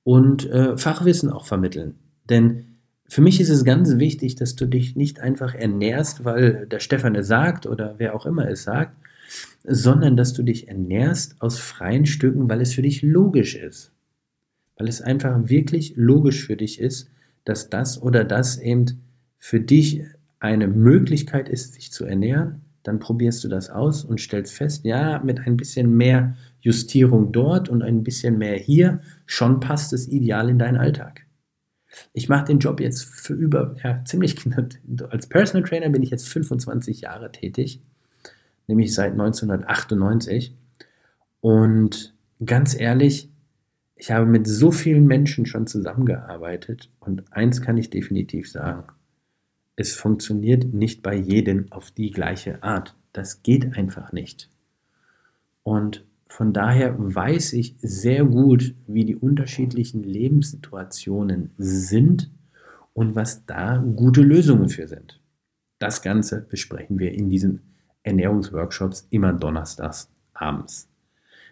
und 0.05 0.49
äh, 0.50 0.76
Fachwissen 0.78 1.31
auch 1.31 1.45
vermitteln. 1.45 1.97
Denn 2.31 2.64
für 3.07 3.21
mich 3.21 3.40
ist 3.40 3.50
es 3.50 3.64
ganz 3.64 3.99
wichtig, 3.99 4.37
dass 4.37 4.55
du 4.57 4.67
dich 4.67 4.97
nicht 4.97 5.21
einfach 5.21 5.55
ernährst, 5.55 6.25
weil 6.25 6.67
der 6.67 6.81
Stefan 6.81 7.14
es 7.14 7.26
sagt 7.26 7.67
oder 7.67 7.95
wer 7.99 8.14
auch 8.14 8.26
immer 8.26 8.49
es 8.49 8.64
sagt, 8.64 8.97
sondern 9.64 10.17
dass 10.17 10.33
du 10.33 10.43
dich 10.43 10.69
ernährst 10.69 11.37
aus 11.40 11.59
freien 11.59 12.07
Stücken, 12.07 12.49
weil 12.49 12.61
es 12.61 12.75
für 12.75 12.83
dich 12.83 13.02
logisch 13.02 13.55
ist. 13.55 13.93
Weil 14.76 14.88
es 14.88 15.02
einfach 15.02 15.49
wirklich 15.49 15.95
logisch 15.97 16.47
für 16.47 16.57
dich 16.57 16.81
ist, 16.81 17.11
dass 17.45 17.69
das 17.69 18.00
oder 18.00 18.25
das 18.25 18.59
eben 18.59 19.02
für 19.37 19.61
dich 19.61 20.05
eine 20.40 20.69
Möglichkeit 20.69 21.49
ist, 21.49 21.75
sich 21.75 21.93
zu 21.93 22.05
ernähren, 22.05 22.62
dann 22.88 22.99
probierst 22.99 23.45
du 23.45 23.49
das 23.49 23.68
aus 23.68 24.02
und 24.02 24.18
stellst 24.18 24.54
fest, 24.54 24.85
ja, 24.85 25.21
mit 25.23 25.47
ein 25.47 25.57
bisschen 25.57 25.95
mehr 25.97 26.37
Justierung 26.61 27.33
dort 27.33 27.68
und 27.68 27.83
ein 27.83 28.02
bisschen 28.02 28.38
mehr 28.38 28.57
hier, 28.57 29.00
schon 29.26 29.61
passt 29.61 29.92
es 29.92 30.09
ideal 30.09 30.49
in 30.49 30.59
deinen 30.59 30.78
Alltag. 30.78 31.26
Ich 32.14 32.28
mache 32.28 32.47
den 32.47 32.59
Job 32.59 32.80
jetzt 32.80 33.04
für 33.04 33.35
über, 33.35 33.76
ja, 33.85 34.02
ziemlich, 34.04 34.37
als 35.11 35.26
Personal 35.26 35.68
Trainer 35.68 35.90
bin 35.90 36.02
ich 36.02 36.11
jetzt 36.11 36.28
25 36.28 37.02
Jahre 37.02 37.30
tätig, 37.30 37.83
nämlich 38.66 38.95
seit 38.95 39.12
1998. 39.12 40.57
Und 41.40 42.14
ganz 42.45 42.78
ehrlich, 42.78 43.30
ich 43.97 44.11
habe 44.11 44.26
mit 44.26 44.47
so 44.47 44.71
vielen 44.71 45.07
Menschen 45.07 45.45
schon 45.45 45.66
zusammengearbeitet 45.66 46.90
und 47.00 47.30
eins 47.33 47.61
kann 47.61 47.76
ich 47.76 47.90
definitiv 47.90 48.50
sagen. 48.50 48.85
Es 49.80 49.94
funktioniert 49.94 50.75
nicht 50.75 51.04
bei 51.04 51.14
jedem 51.14 51.70
auf 51.70 51.92
die 51.92 52.11
gleiche 52.11 52.64
Art. 52.64 52.97
Das 53.12 53.44
geht 53.44 53.76
einfach 53.76 54.11
nicht. 54.11 54.50
Und 55.62 56.04
von 56.26 56.52
daher 56.52 56.97
weiß 56.99 57.52
ich 57.52 57.76
sehr 57.78 58.25
gut, 58.25 58.75
wie 58.88 59.04
die 59.04 59.14
unterschiedlichen 59.14 60.02
Lebenssituationen 60.02 61.52
sind 61.58 62.28
und 62.92 63.14
was 63.14 63.47
da 63.47 63.78
gute 63.78 64.23
Lösungen 64.23 64.68
für 64.68 64.88
sind. 64.88 65.20
Das 65.78 66.02
Ganze 66.02 66.40
besprechen 66.40 66.99
wir 66.99 67.12
in 67.12 67.30
diesen 67.30 67.61
Ernährungsworkshops 68.02 69.06
immer 69.11 69.32
donnerstags 69.32 70.11
abends. 70.35 70.88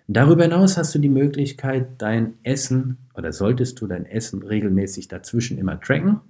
Darüber 0.09 0.43
hinaus 0.43 0.77
hast 0.77 0.93
du 0.97 0.99
die 0.99 1.09
Möglichkeit, 1.09 1.91
dein 1.99 2.35
Essen 2.43 2.99
oder 3.15 3.33
solltest 3.33 3.81
du 3.81 3.87
dein 3.87 4.05
Essen 4.05 4.43
regelmäßig 4.43 5.07
dazwischen 5.07 5.59
immer 5.59 5.81
tracken. 5.81 6.23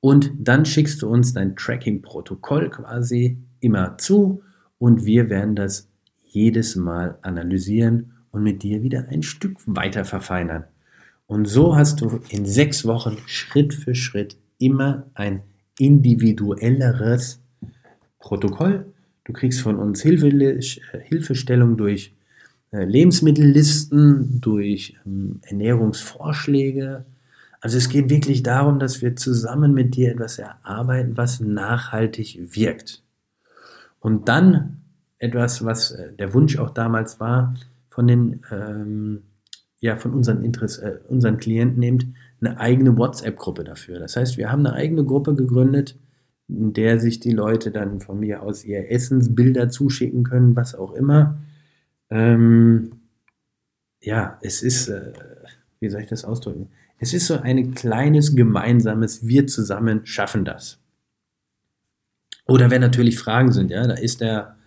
Und 0.00 0.30
dann 0.38 0.64
schickst 0.64 1.02
du 1.02 1.08
uns 1.08 1.32
dein 1.32 1.56
Tracking-Protokoll 1.56 2.70
quasi 2.70 3.38
immer 3.60 3.98
zu 3.98 4.42
und 4.78 5.04
wir 5.04 5.28
werden 5.28 5.56
das 5.56 5.88
jedes 6.24 6.76
Mal 6.76 7.18
analysieren 7.22 8.12
und 8.30 8.42
mit 8.42 8.62
dir 8.62 8.82
wieder 8.82 9.08
ein 9.08 9.22
Stück 9.22 9.56
weiter 9.66 10.04
verfeinern. 10.04 10.64
Und 11.26 11.46
so 11.46 11.76
hast 11.76 12.00
du 12.00 12.20
in 12.30 12.46
sechs 12.46 12.84
Wochen 12.86 13.18
Schritt 13.26 13.74
für 13.74 13.94
Schritt 13.94 14.36
immer 14.58 15.06
ein 15.14 15.42
individuelleres 15.78 17.40
Protokoll. 18.18 18.86
Du 19.24 19.32
kriegst 19.32 19.60
von 19.60 19.76
uns 19.76 20.00
Hilfe, 20.02 20.30
Hilfestellung 21.04 21.76
durch 21.76 22.14
äh, 22.70 22.84
Lebensmittellisten, 22.84 24.40
durch 24.40 24.96
ähm, 25.06 25.40
Ernährungsvorschläge. 25.42 27.04
Also 27.60 27.76
es 27.76 27.88
geht 27.88 28.08
wirklich 28.08 28.42
darum, 28.42 28.78
dass 28.78 29.02
wir 29.02 29.16
zusammen 29.16 29.74
mit 29.74 29.96
dir 29.96 30.12
etwas 30.12 30.38
erarbeiten, 30.38 31.16
was 31.16 31.40
nachhaltig 31.40 32.38
wirkt. 32.54 33.02
Und 34.00 34.28
dann 34.28 34.82
etwas, 35.18 35.64
was 35.64 35.90
äh, 35.90 36.12
der 36.12 36.34
Wunsch 36.34 36.58
auch 36.58 36.70
damals 36.70 37.18
war, 37.18 37.54
von 37.90 38.06
den 38.06 38.42
ähm, 38.52 39.22
ja, 39.80 39.96
von 39.96 40.12
unseren, 40.12 40.42
Interess 40.42 40.78
äh, 40.78 40.98
unseren 41.08 41.38
Klienten 41.38 41.78
nimmt, 41.78 42.06
eine 42.40 42.58
eigene 42.58 42.96
WhatsApp-Gruppe 42.96 43.64
dafür. 43.64 43.98
Das 43.98 44.16
heißt, 44.16 44.36
wir 44.36 44.50
haben 44.50 44.64
eine 44.66 44.74
eigene 44.74 45.04
Gruppe 45.04 45.34
gegründet, 45.34 45.98
in 46.48 46.72
der 46.72 46.98
sich 46.98 47.20
die 47.20 47.32
Leute 47.32 47.70
dann 47.70 48.00
von 48.00 48.18
mir 48.18 48.42
aus 48.42 48.64
ihr 48.64 48.90
Essensbilder 48.90 49.68
zuschicken 49.68 50.24
können, 50.24 50.56
was 50.56 50.74
auch 50.74 50.92
immer. 50.92 51.38
Ähm, 52.10 52.90
ja, 54.00 54.38
es 54.42 54.62
ist, 54.62 54.88
äh, 54.88 55.12
wie 55.80 55.90
soll 55.90 56.00
ich 56.00 56.08
das 56.08 56.24
ausdrücken? 56.24 56.68
Es 56.98 57.14
ist 57.14 57.26
so 57.26 57.38
ein 57.38 57.74
kleines 57.74 58.34
gemeinsames, 58.34 59.26
wir 59.26 59.46
zusammen 59.46 60.04
schaffen 60.04 60.44
das. 60.44 60.80
Oder 62.46 62.70
wenn 62.70 62.80
natürlich 62.80 63.18
Fragen 63.18 63.52
sind, 63.52 63.70
ja, 63.70 63.86
da 63.86 63.94
ist 63.94 64.20
der 64.20 64.58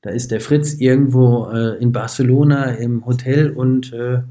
da 0.00 0.10
ist 0.10 0.30
der 0.30 0.40
Fritz 0.40 0.74
irgendwo 0.74 1.50
äh, 1.50 1.76
in 1.82 1.92
Barcelona 1.92 2.70
im 2.72 3.04
Hotel 3.04 3.50
und 3.50 3.92
äh, 3.92 4.22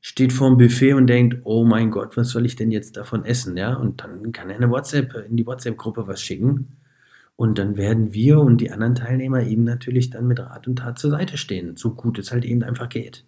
steht 0.00 0.32
vorm 0.32 0.58
Buffet 0.58 0.92
und 0.94 1.08
denkt, 1.08 1.38
oh 1.44 1.64
mein 1.64 1.90
Gott, 1.90 2.16
was 2.16 2.30
soll 2.30 2.46
ich 2.46 2.54
denn 2.54 2.70
jetzt 2.70 2.96
davon 2.96 3.24
essen? 3.24 3.56
Ja, 3.56 3.74
und 3.74 4.00
dann 4.00 4.30
kann 4.30 4.48
er 4.48 4.56
eine 4.56 4.70
WhatsApp, 4.70 5.26
in 5.28 5.36
die 5.36 5.46
WhatsApp-Gruppe 5.46 6.06
was 6.06 6.22
schicken. 6.22 6.76
Und 7.34 7.58
dann 7.58 7.76
werden 7.76 8.14
wir 8.14 8.40
und 8.40 8.60
die 8.60 8.70
anderen 8.70 8.94
Teilnehmer 8.94 9.42
ihm 9.42 9.64
natürlich 9.64 10.10
dann 10.10 10.26
mit 10.26 10.40
Rat 10.40 10.66
und 10.66 10.76
Tat 10.76 10.98
zur 10.98 11.10
Seite 11.10 11.36
stehen, 11.36 11.76
so 11.76 11.94
gut 11.94 12.18
es 12.18 12.32
halt 12.32 12.44
eben 12.44 12.62
einfach 12.62 12.88
geht. 12.88 13.24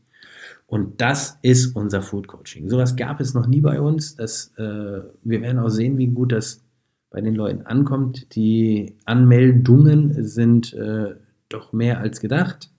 Und 0.67 1.01
das 1.01 1.39
ist 1.43 1.77
unser 1.77 2.03
Food 2.03 2.27
Coaching. 2.29 2.69
Sowas 2.69 2.97
gab 2.97 3.21
es 3.21 3.35
noch 3.35 3.47
nie 3.47 3.61
bei 3.61 3.81
uns. 3.81 4.17
Das, 4.17 4.53
äh, 4.57 5.01
wir 5.23 5.43
werden 5.43 5.59
auch 5.59 5.69
sehen, 5.69 5.99
wie 5.99 6.09
gut 6.09 6.33
das 6.33 6.63
bei 7.11 7.21
den 7.21 7.35
Leuten 7.35 7.67
ankommt. 7.67 8.35
Die 8.35 8.97
Anmeldungen 9.05 10.25
sind 10.25 10.73
äh, 10.75 11.15
doch 11.49 11.73
mehr 11.73 12.01
als 12.01 12.21
gedacht. 12.21 12.71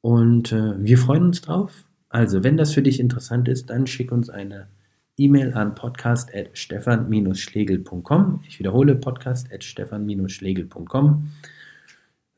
Und 0.00 0.52
äh, 0.52 0.82
wir 0.82 0.96
freuen 0.98 1.24
uns 1.24 1.42
drauf. 1.42 1.84
Also, 2.08 2.44
wenn 2.44 2.56
das 2.56 2.72
für 2.72 2.82
dich 2.82 3.00
interessant 3.00 3.48
ist, 3.48 3.70
dann 3.70 3.86
schick 3.86 4.12
uns 4.12 4.28
eine 4.28 4.66
E-Mail 5.16 5.54
an 5.54 5.74
podcast.stefan-schlegel.com. 5.74 8.40
Ich 8.46 8.58
wiederhole, 8.58 8.96
podcast.stefan-schlegel.com. 8.96 11.30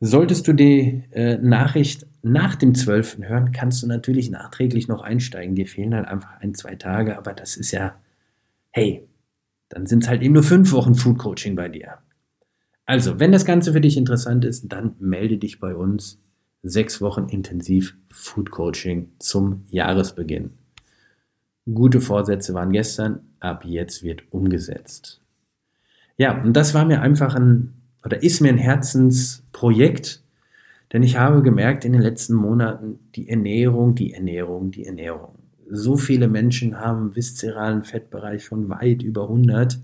Solltest 0.00 0.46
du 0.48 0.52
die 0.52 1.04
äh, 1.12 1.38
Nachricht 1.38 2.06
nach 2.22 2.56
dem 2.56 2.74
12. 2.74 3.18
hören, 3.22 3.52
kannst 3.52 3.82
du 3.82 3.86
natürlich 3.86 4.30
nachträglich 4.30 4.88
noch 4.88 5.02
einsteigen. 5.02 5.54
Dir 5.54 5.66
fehlen 5.66 5.94
halt 5.94 6.08
einfach 6.08 6.40
ein, 6.40 6.54
zwei 6.54 6.74
Tage, 6.74 7.16
aber 7.16 7.32
das 7.32 7.56
ist 7.56 7.70
ja, 7.70 7.96
hey, 8.70 9.06
dann 9.68 9.86
sind 9.86 10.04
es 10.04 10.08
halt 10.08 10.22
eben 10.22 10.34
nur 10.34 10.42
fünf 10.42 10.72
Wochen 10.72 10.94
Food 10.94 11.18
Coaching 11.18 11.56
bei 11.56 11.68
dir. 11.68 11.98
Also, 12.86 13.18
wenn 13.18 13.32
das 13.32 13.44
Ganze 13.44 13.72
für 13.72 13.80
dich 13.80 13.96
interessant 13.96 14.44
ist, 14.44 14.70
dann 14.72 14.94
melde 14.98 15.38
dich 15.38 15.58
bei 15.58 15.74
uns. 15.74 16.20
Sechs 16.62 17.00
Wochen 17.00 17.28
intensiv 17.28 17.94
Food 18.10 18.50
Coaching 18.50 19.12
zum 19.18 19.64
Jahresbeginn. 19.70 20.52
Gute 21.66 22.00
Vorsätze 22.00 22.54
waren 22.54 22.72
gestern, 22.72 23.20
ab 23.40 23.64
jetzt 23.64 24.02
wird 24.02 24.22
umgesetzt. 24.32 25.20
Ja, 26.16 26.40
und 26.42 26.54
das 26.54 26.74
war 26.74 26.84
mir 26.84 27.00
einfach 27.00 27.34
ein, 27.34 27.74
oder 28.04 28.23
ist 28.23 28.40
mir 28.40 28.50
ein 28.50 28.58
Herzensprojekt, 28.58 30.23
denn 30.92 31.02
ich 31.02 31.16
habe 31.16 31.42
gemerkt 31.42 31.84
in 31.84 31.92
den 31.92 32.02
letzten 32.02 32.34
Monaten, 32.34 32.99
die 33.14 33.28
Ernährung, 33.28 33.94
die 33.94 34.12
Ernährung, 34.12 34.70
die 34.70 34.87
Ernährung. 34.87 35.38
So 35.70 35.96
viele 35.96 36.28
Menschen 36.28 36.78
haben 36.78 37.16
viszeralen 37.16 37.84
Fettbereich 37.84 38.44
von 38.44 38.68
weit 38.68 39.02
über 39.02 39.23
100 39.23 39.80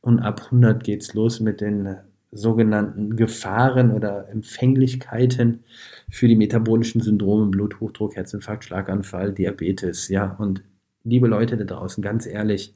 und 0.00 0.20
ab 0.20 0.42
100 0.44 0.84
geht 0.84 1.02
es 1.02 1.14
los 1.14 1.40
mit 1.40 1.60
den 1.60 1.96
sogenannten 2.30 3.16
Gefahren 3.16 3.90
oder 3.90 4.28
Empfänglichkeiten 4.28 5.64
für 6.10 6.28
die 6.28 6.36
metabolischen 6.36 7.00
Syndrome, 7.00 7.50
Bluthochdruck, 7.50 8.14
Herzinfarkt, 8.14 8.64
Schlaganfall, 8.64 9.32
Diabetes. 9.32 10.08
Ja, 10.08 10.36
und 10.38 10.62
liebe 11.02 11.26
Leute 11.26 11.56
da 11.56 11.64
draußen, 11.64 12.02
ganz 12.02 12.26
ehrlich, 12.26 12.74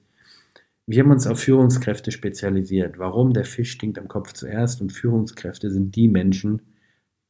wir 0.90 1.04
haben 1.04 1.12
uns 1.12 1.28
auf 1.28 1.38
Führungskräfte 1.38 2.10
spezialisiert. 2.10 2.98
Warum? 2.98 3.32
Der 3.32 3.44
Fisch 3.44 3.70
stinkt 3.70 3.96
am 3.96 4.08
Kopf 4.08 4.32
zuerst 4.32 4.80
und 4.80 4.90
Führungskräfte 4.92 5.70
sind 5.70 5.94
die 5.94 6.08
Menschen, 6.08 6.62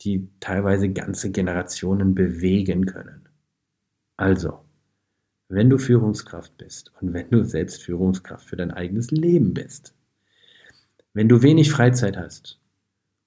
die 0.00 0.30
teilweise 0.40 0.88
ganze 0.88 1.30
Generationen 1.30 2.14
bewegen 2.14 2.86
können. 2.86 3.28
Also, 4.16 4.60
wenn 5.50 5.68
du 5.68 5.76
Führungskraft 5.76 6.56
bist 6.56 6.90
und 7.02 7.12
wenn 7.12 7.28
du 7.28 7.44
selbst 7.44 7.82
Führungskraft 7.82 8.48
für 8.48 8.56
dein 8.56 8.70
eigenes 8.70 9.10
Leben 9.10 9.52
bist, 9.52 9.94
wenn 11.12 11.28
du 11.28 11.42
wenig 11.42 11.70
Freizeit 11.70 12.16
hast 12.16 12.58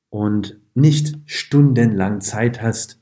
und 0.10 0.60
nicht 0.74 1.16
stundenlang 1.28 2.22
Zeit 2.22 2.60
hast, 2.60 3.00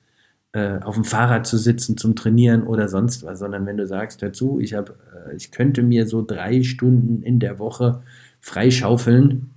äh, 0.54 0.80
auf 0.80 0.96
dem 0.96 1.06
Fahrrad 1.06 1.48
zu 1.48 1.58
sitzen 1.58 1.98
zum 1.98 2.16
Trainieren 2.16 2.64
oder 2.64 2.88
sonst 2.88 3.24
was, 3.24 3.40
sondern 3.40 3.66
wenn 3.66 3.78
du 3.78 3.88
sagst, 3.88 4.22
dazu, 4.22 4.60
ich, 4.60 4.74
hab, 4.74 4.90
äh, 4.90 5.36
ich 5.36 5.52
könnte 5.52 5.82
mir 5.84 6.08
so 6.08 6.22
drei 6.22 6.64
Stunden 6.64 7.24
in 7.24 7.40
der 7.40 7.60
Woche 7.60 8.04
freischaufeln, 8.42 9.52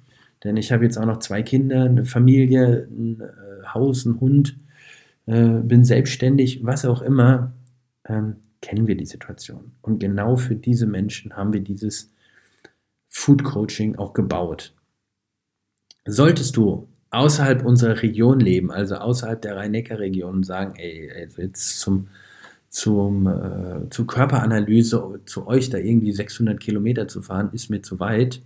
denn 0.44 0.56
ich 0.56 0.72
habe 0.72 0.84
jetzt 0.84 0.98
auch 0.98 1.06
noch 1.06 1.18
zwei 1.18 1.42
Kinder, 1.42 1.84
eine 1.84 2.04
Familie, 2.04 2.86
ein 2.90 3.20
äh, 3.20 3.66
Haus, 3.66 4.06
einen 4.06 4.20
Hund, 4.20 4.56
äh, 5.26 5.48
bin 5.48 5.84
selbstständig, 5.84 6.64
was 6.64 6.84
auch 6.84 7.02
immer, 7.02 7.52
ähm, 8.06 8.36
kennen 8.60 8.86
wir 8.86 8.96
die 8.96 9.06
Situation. 9.06 9.72
Und 9.82 9.98
genau 9.98 10.36
für 10.36 10.54
diese 10.54 10.86
Menschen 10.86 11.36
haben 11.36 11.52
wir 11.52 11.60
dieses 11.60 12.12
Food 13.08 13.42
Coaching 13.42 13.96
auch 13.96 14.12
gebaut. 14.12 14.74
Solltest 16.06 16.56
du 16.56 16.88
außerhalb 17.14 17.64
unserer 17.64 18.02
Region 18.02 18.40
leben, 18.40 18.70
also 18.70 18.96
außerhalb 18.96 19.40
der 19.42 19.56
Rhein-Neckar-Region, 19.56 20.42
sagen, 20.42 20.74
ey, 20.76 21.28
jetzt 21.36 21.80
zum 21.80 22.08
zum, 22.74 23.28
äh, 23.28 23.88
zur 23.90 24.06
Körperanalyse 24.08 25.20
zu 25.26 25.46
euch 25.46 25.70
da 25.70 25.78
irgendwie 25.78 26.10
600 26.10 26.58
Kilometer 26.58 27.06
zu 27.06 27.22
fahren, 27.22 27.50
ist 27.52 27.70
mir 27.70 27.82
zu 27.82 28.00
weit. 28.00 28.42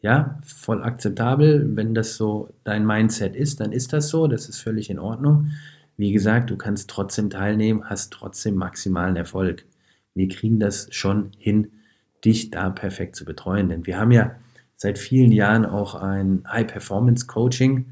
Ja, 0.00 0.40
voll 0.42 0.82
akzeptabel. 0.82 1.76
Wenn 1.76 1.94
das 1.94 2.16
so 2.16 2.48
dein 2.64 2.86
Mindset 2.86 3.36
ist, 3.36 3.60
dann 3.60 3.72
ist 3.72 3.92
das 3.92 4.08
so. 4.08 4.26
Das 4.26 4.48
ist 4.48 4.60
völlig 4.60 4.88
in 4.88 4.98
Ordnung. 4.98 5.50
Wie 5.98 6.12
gesagt, 6.12 6.48
du 6.48 6.56
kannst 6.56 6.88
trotzdem 6.88 7.28
teilnehmen, 7.28 7.84
hast 7.84 8.12
trotzdem 8.12 8.54
maximalen 8.54 9.16
Erfolg. 9.16 9.66
Wir 10.14 10.28
kriegen 10.28 10.58
das 10.58 10.88
schon 10.90 11.32
hin, 11.36 11.72
dich 12.24 12.50
da 12.50 12.70
perfekt 12.70 13.16
zu 13.16 13.26
betreuen. 13.26 13.68
Denn 13.68 13.86
wir 13.86 13.98
haben 13.98 14.12
ja 14.12 14.36
seit 14.76 14.98
vielen 14.98 15.32
Jahren 15.32 15.66
auch 15.66 15.94
ein 15.94 16.42
High-Performance-Coaching. 16.50 17.84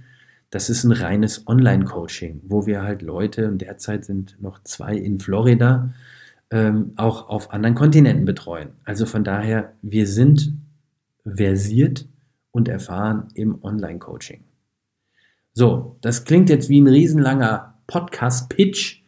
Das 0.50 0.70
ist 0.70 0.84
ein 0.84 0.92
reines 0.92 1.46
Online-Coaching, 1.46 2.42
wo 2.44 2.66
wir 2.66 2.82
halt 2.82 3.02
Leute, 3.02 3.48
und 3.48 3.62
derzeit 3.62 4.04
sind 4.04 4.40
noch 4.40 4.62
zwei 4.62 4.94
in 4.96 5.18
Florida, 5.18 5.92
ähm, 6.50 6.92
auch 6.96 7.28
auf 7.28 7.52
anderen 7.52 7.74
Kontinenten 7.74 8.24
betreuen. 8.24 8.70
Also 8.84 9.06
von 9.06 9.24
daher, 9.24 9.74
wir 9.82 10.06
sind 10.06 10.52
versiert 11.24 12.06
und 12.52 12.68
erfahren 12.68 13.28
im 13.34 13.62
Online-Coaching. 13.62 14.44
So, 15.52 15.98
das 16.02 16.24
klingt 16.24 16.48
jetzt 16.48 16.68
wie 16.68 16.80
ein 16.80 16.86
riesenlanger 16.86 17.74
Podcast-Pitch. 17.86 19.02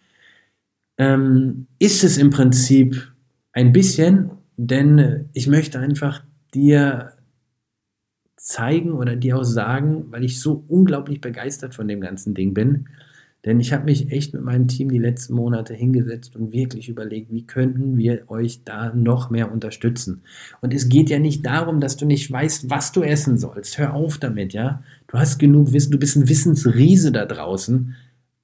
Ähm, 0.96 1.68
ist 1.78 2.02
es 2.02 2.18
im 2.18 2.30
Prinzip 2.30 3.12
ein 3.52 3.72
bisschen, 3.72 4.30
denn 4.56 5.28
ich 5.32 5.46
möchte 5.46 5.78
einfach 5.78 6.24
dir 6.54 7.12
zeigen 8.38 8.92
oder 8.92 9.16
dir 9.16 9.36
auch 9.36 9.44
sagen, 9.44 10.06
weil 10.10 10.24
ich 10.24 10.40
so 10.40 10.64
unglaublich 10.68 11.20
begeistert 11.20 11.74
von 11.74 11.88
dem 11.88 12.00
ganzen 12.00 12.34
Ding 12.34 12.54
bin. 12.54 12.88
Denn 13.44 13.60
ich 13.60 13.72
habe 13.72 13.84
mich 13.84 14.10
echt 14.10 14.34
mit 14.34 14.42
meinem 14.42 14.66
Team 14.66 14.90
die 14.90 14.98
letzten 14.98 15.34
Monate 15.34 15.72
hingesetzt 15.74 16.34
und 16.34 16.52
wirklich 16.52 16.88
überlegt, 16.88 17.32
wie 17.32 17.46
könnten 17.46 17.96
wir 17.96 18.28
euch 18.30 18.64
da 18.64 18.92
noch 18.94 19.30
mehr 19.30 19.52
unterstützen. 19.52 20.22
Und 20.60 20.74
es 20.74 20.88
geht 20.88 21.08
ja 21.08 21.18
nicht 21.18 21.46
darum, 21.46 21.80
dass 21.80 21.96
du 21.96 22.04
nicht 22.04 22.30
weißt, 22.30 22.68
was 22.68 22.90
du 22.92 23.02
essen 23.02 23.38
sollst. 23.38 23.78
Hör 23.78 23.94
auf 23.94 24.18
damit, 24.18 24.52
ja. 24.54 24.82
Du 25.06 25.18
hast 25.18 25.38
genug 25.38 25.72
Wissen, 25.72 25.92
du 25.92 25.98
bist 25.98 26.16
ein 26.16 26.28
Wissensriese 26.28 27.12
da 27.12 27.26
draußen, 27.26 27.94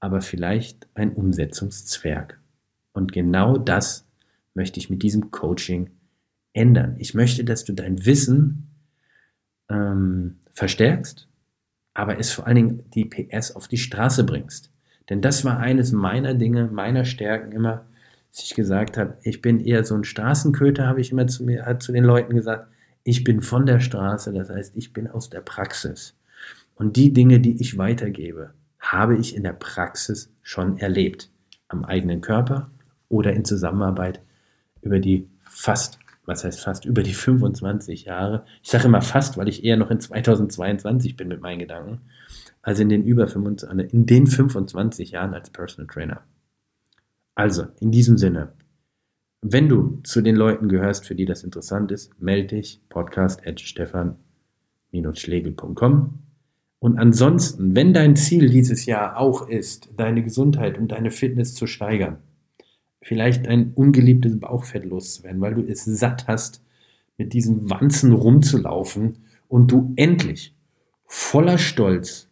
aber 0.01 0.21
vielleicht 0.21 0.87
ein 0.95 1.13
Umsetzungszwerg. 1.13 2.39
Und 2.93 3.13
genau 3.13 3.59
das 3.59 4.07
möchte 4.55 4.79
ich 4.79 4.91
mit 4.91 5.03
diesem 5.03 5.33
Coaching 5.33 5.91
ändern. 6.53 6.95
Ich 6.99 7.15
möchte, 7.15 7.45
dass 7.45 7.65
du 7.65 7.73
dein 7.73 8.07
Wissen 8.07 8.74
ähm, 9.69 10.39
verstärkst, 10.53 11.29
aber 11.95 12.19
es 12.19 12.33
vor 12.33 12.47
allen 12.47 12.57
Dingen 12.57 12.83
die 12.95 13.05
PS 13.05 13.55
auf 13.55 13.69
die 13.69 13.79
Straße 13.79 14.25
bringst. 14.25 14.71
Denn 15.11 15.21
das 15.21 15.45
war 15.45 15.59
eines 15.59 15.93
meiner 15.93 16.35
Dinge, 16.35 16.67
meiner 16.67 17.05
Stärken 17.05 17.53
immer, 17.53 17.85
dass 18.33 18.45
ich 18.45 18.55
gesagt 18.55 18.97
habe, 18.97 19.17
ich 19.23 19.43
bin 19.43 19.61
eher 19.61 19.85
so 19.85 19.95
ein 19.95 20.05
Straßenköter, 20.05 20.87
habe 20.87 21.01
ich 21.01 21.13
immer 21.13 21.27
zu 21.27 21.45
mir, 21.45 21.67
hat 21.67 21.83
zu 21.83 21.93
den 21.93 22.05
Leuten 22.05 22.35
gesagt. 22.35 22.69
Ich 23.05 23.23
bin 23.23 23.43
von 23.43 23.67
der 23.67 23.81
Straße, 23.81 24.33
das 24.33 24.49
heißt, 24.49 24.77
ich 24.77 24.93
bin 24.93 25.09
aus 25.09 25.29
der 25.29 25.41
Praxis. 25.41 26.17
Und 26.75 26.97
die 26.97 27.13
Dinge, 27.13 27.39
die 27.39 27.61
ich 27.61 27.79
weitergebe, 27.79 28.55
habe 28.81 29.17
ich 29.17 29.37
in 29.37 29.45
der 29.45 29.53
Praxis 29.53 30.33
schon 30.43 30.79
erlebt. 30.79 31.31
Am 31.69 31.85
eigenen 31.85 32.21
Körper 32.21 32.71
oder 33.09 33.33
in 33.33 33.45
Zusammenarbeit 33.45 34.21
über 34.83 34.99
die 34.99 35.29
fast 35.43 35.99
was 36.27 36.45
heißt 36.45 36.61
fast, 36.61 36.85
über 36.85 37.03
die 37.03 37.13
25 37.13 38.05
Jahre. 38.05 38.45
Ich 38.63 38.71
sage 38.71 38.87
immer 38.87 39.03
fast, 39.03 39.37
weil 39.37 39.49
ich 39.49 39.65
eher 39.65 39.77
noch 39.77 39.91
in 39.91 39.99
2022 40.01 41.17
bin 41.17 41.27
mit 41.29 41.41
meinen 41.41 41.59
Gedanken, 41.59 42.01
als 42.63 42.79
in 42.81 42.89
den 42.89 43.05
über 43.05 43.29
25, 43.29 43.93
in 43.93 44.07
den 44.07 44.27
25 44.27 45.11
Jahren 45.13 45.35
als 45.35 45.51
Personal 45.51 45.93
Trainer. 45.93 46.23
Also, 47.35 47.67
in 47.81 47.91
diesem 47.91 48.17
Sinne, 48.17 48.53
wenn 49.43 49.69
du 49.69 50.01
zu 50.05 50.23
den 50.23 50.37
Leuten 50.37 50.69
gehörst, 50.69 51.07
für 51.07 51.15
die 51.15 51.27
das 51.27 51.45
interessant 51.45 51.93
ist, 51.93 52.19
melde 52.21 52.57
dich, 52.57 52.81
podcast 52.89 53.43
stefan-schlegel.com. 53.61 56.21
Und 56.79 56.99
ansonsten, 56.99 57.75
wenn 57.75 57.93
dein 57.93 58.17
Ziel 58.17 58.49
dieses 58.49 58.87
Jahr 58.87 59.19
auch 59.19 59.47
ist, 59.49 59.91
deine 59.97 60.23
Gesundheit 60.23 60.79
und 60.79 60.93
deine 60.93 61.11
Fitness 61.11 61.55
zu 61.55 61.67
steigern, 61.67 62.19
vielleicht 63.05 63.47
ein 63.47 63.73
ungeliebtes 63.75 64.41
Bauchfett 64.41 64.85
loszuwerden, 64.85 65.41
weil 65.41 65.55
du 65.55 65.63
es 65.63 65.85
satt 65.85 66.27
hast, 66.27 66.63
mit 67.19 67.33
diesen 67.33 67.71
Wanzen 67.71 68.13
rumzulaufen 68.13 69.19
und 69.47 69.71
du 69.71 69.93
endlich 69.97 70.57
voller 71.07 71.59
Stolz 71.59 72.29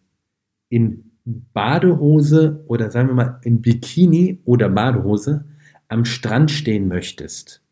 in 0.69 1.13
Badehose 1.25 2.65
oder 2.67 2.91
sagen 2.91 3.09
wir 3.09 3.15
mal 3.15 3.41
in 3.43 3.61
Bikini 3.61 4.41
oder 4.45 4.69
Badehose 4.69 5.45
am 5.89 6.05
Strand 6.05 6.51
stehen 6.51 6.89
möchtest 6.89 7.63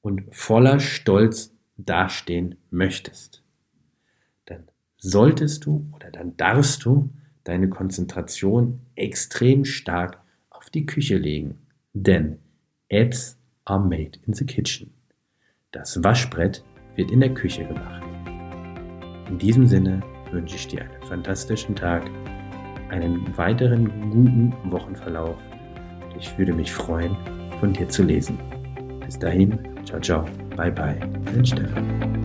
und 0.00 0.22
voller 0.30 0.78
Stolz 0.78 1.52
dastehen 1.76 2.54
möchtest, 2.70 3.42
dann 4.46 4.68
solltest 4.96 5.66
du 5.66 5.86
oder 5.92 6.10
dann 6.10 6.36
darfst 6.36 6.84
du 6.84 7.10
deine 7.44 7.68
Konzentration 7.68 8.80
extrem 8.94 9.64
stark 9.64 10.20
auf 10.50 10.70
die 10.70 10.86
Küche 10.86 11.18
legen. 11.18 11.58
Denn 11.92 12.38
Apps 12.88 13.36
are 13.64 13.80
made 13.80 14.18
in 14.26 14.34
the 14.34 14.44
kitchen. 14.44 14.92
Das 15.72 16.02
Waschbrett 16.02 16.64
wird 16.96 17.10
in 17.10 17.20
der 17.20 17.34
Küche 17.34 17.64
gemacht. 17.64 18.02
In 19.28 19.38
diesem 19.38 19.66
Sinne 19.66 20.00
wünsche 20.32 20.56
ich 20.56 20.68
dir 20.68 20.82
einen 20.82 21.02
fantastischen 21.04 21.74
Tag, 21.74 22.04
einen 22.90 23.36
weiteren 23.36 23.88
guten 24.10 24.52
Wochenverlauf. 24.70 25.38
Ich 26.18 26.36
würde 26.36 26.52
mich 26.52 26.72
freuen, 26.72 27.16
von 27.60 27.72
dir 27.72 27.88
zu 27.88 28.02
lesen. 28.02 28.38
Bis 29.04 29.18
dahin, 29.18 29.58
ciao, 29.84 30.00
ciao, 30.00 30.24
bye, 30.56 30.72
bye, 30.72 30.98
dein 31.26 31.46
Stefan. 31.46 32.19